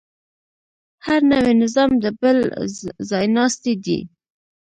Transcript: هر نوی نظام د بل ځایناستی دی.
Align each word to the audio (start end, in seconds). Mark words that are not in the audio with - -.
هر 1.05 1.21
نوی 1.31 1.53
نظام 1.63 1.91
د 2.03 2.05
بل 2.21 2.37
ځایناستی 3.09 3.73
دی. 3.85 3.99